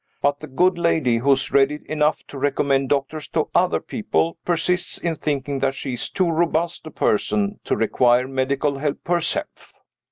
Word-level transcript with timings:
But 0.19 0.39
the 0.39 0.47
good 0.47 0.79
lady 0.79 1.17
(who 1.17 1.33
is 1.33 1.51
ready 1.51 1.81
enough 1.85 2.25
to 2.29 2.39
recommend 2.39 2.89
doctors 2.89 3.27
to 3.27 3.49
other 3.53 3.79
people) 3.79 4.35
persists 4.43 4.97
in 4.97 5.13
thinking 5.15 5.59
that 5.59 5.75
she 5.75 5.93
is 5.93 6.09
too 6.09 6.27
robust 6.31 6.87
a 6.87 6.91
person 6.91 7.59
to 7.65 7.75
require 7.75 8.27
medical 8.27 8.79
help 8.79 9.07
herself. 9.07 9.75